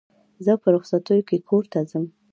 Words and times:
زه 0.45 0.53
په 0.61 0.67
رخصتیو 0.75 1.25
کښي 1.27 1.37
کور 1.49 1.63
ته 1.71 1.79
ځم. 1.89 2.05